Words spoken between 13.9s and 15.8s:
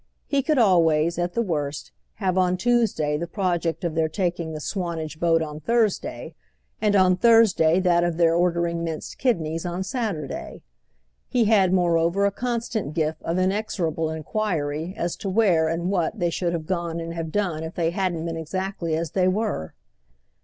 enquiry as to where